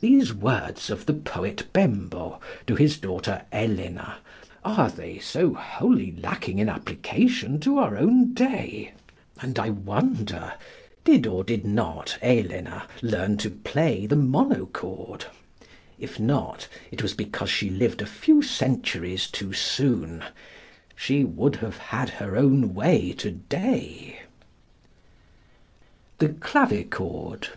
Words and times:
These 0.00 0.34
words 0.34 0.90
of 0.90 1.06
the 1.06 1.14
poet 1.14 1.72
Bembo 1.72 2.42
to 2.66 2.74
his 2.74 2.98
daughter 2.98 3.46
Elena 3.50 4.18
are 4.62 4.90
they 4.90 5.18
so 5.18 5.54
wholly 5.54 6.12
lacking 6.14 6.58
in 6.58 6.68
application 6.68 7.58
to 7.60 7.78
our 7.78 7.96
own 7.96 8.34
day? 8.34 8.92
And 9.40 9.58
I 9.58 9.70
wonder 9.70 10.52
did 11.04 11.26
or 11.26 11.42
did 11.42 11.64
not 11.64 12.18
Elena 12.20 12.86
learn 13.00 13.38
to 13.38 13.48
play 13.48 14.04
the 14.04 14.14
monochord? 14.14 15.24
If 15.98 16.20
not, 16.20 16.68
it 16.90 17.00
was 17.02 17.14
because 17.14 17.48
she 17.48 17.70
lived 17.70 18.02
a 18.02 18.06
few 18.06 18.42
centuries 18.42 19.26
too 19.26 19.54
soon. 19.54 20.22
She 20.94 21.24
would 21.24 21.56
have 21.64 21.78
had 21.78 22.10
her 22.10 22.36
own 22.36 22.74
way 22.74 23.14
to 23.14 23.30
day! 23.30 24.20
The 26.18 26.28
Clavichord. 26.28 27.48